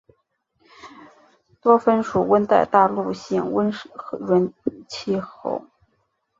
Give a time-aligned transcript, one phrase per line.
[1.61, 3.87] 多芬属温带大陆性湿
[4.19, 4.51] 润
[4.89, 5.63] 气候。